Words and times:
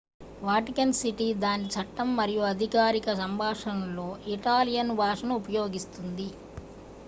Vatican 0.41 0.93
city 0.99 1.27
దాని 1.41 1.67
చట్టం 1.73 2.07
మరియు 2.15 2.41
అధికారిక 2.47 3.13
సంభాషణలలో 3.21 4.07
ఇటాలియన్ 4.35 4.93
భాషను 4.99 5.35
ఉపయోగిస్తుంది 5.41 6.29